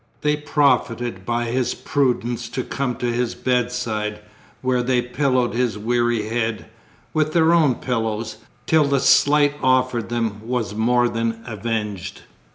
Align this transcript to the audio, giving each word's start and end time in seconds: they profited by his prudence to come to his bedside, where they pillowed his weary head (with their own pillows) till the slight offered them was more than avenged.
they 0.21 0.35
profited 0.35 1.27
by 1.27 1.45
his 1.45 1.75
prudence 1.75 2.49
to 2.49 2.63
come 2.63 2.95
to 2.95 3.13
his 3.13 3.35
bedside, 3.35 4.19
where 4.63 4.81
they 4.81 4.99
pillowed 4.99 5.53
his 5.53 5.77
weary 5.77 6.23
head 6.27 6.65
(with 7.13 7.33
their 7.33 7.53
own 7.53 7.75
pillows) 7.75 8.37
till 8.65 8.85
the 8.85 8.99
slight 8.99 9.53
offered 9.61 10.09
them 10.09 10.41
was 10.43 10.73
more 10.73 11.07
than 11.07 11.43
avenged. 11.45 12.23